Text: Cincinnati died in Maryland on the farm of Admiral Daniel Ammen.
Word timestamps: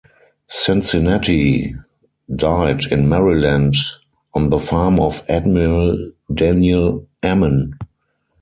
Cincinnati 0.47 1.75
died 2.35 2.85
in 2.91 3.07
Maryland 3.07 3.75
on 4.33 4.49
the 4.49 4.57
farm 4.57 4.99
of 4.99 5.21
Admiral 5.29 6.13
Daniel 6.33 7.05
Ammen. 7.21 7.75